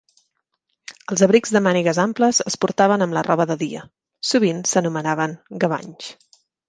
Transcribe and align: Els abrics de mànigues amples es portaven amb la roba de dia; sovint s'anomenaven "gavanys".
Els 1.15 1.21
abrics 1.25 1.51
de 1.55 1.59
mànigues 1.67 1.99
amples 2.03 2.39
es 2.51 2.55
portaven 2.65 3.05
amb 3.07 3.17
la 3.17 3.23
roba 3.27 3.47
de 3.51 3.59
dia; 3.61 3.85
sovint 4.31 4.65
s'anomenaven 4.73 5.37
"gavanys". 5.67 6.11